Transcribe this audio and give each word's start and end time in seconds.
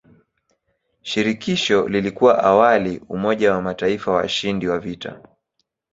Shirikisho 1.01 1.87
lilikuwa 1.87 2.43
awali 2.43 2.99
umoja 3.09 3.53
wa 3.53 3.61
mataifa 3.61 4.11
washindi 4.11 4.67
wa 4.67 4.79
vita. 4.79 5.21